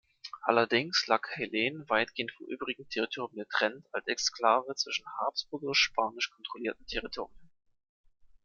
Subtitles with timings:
[0.41, 7.51] Allerdings lag Heerlen weitgehend vom übrigen Territorium getrennt als Exklave zwischen habsburgisch-spanisch kontrollierten Territorien.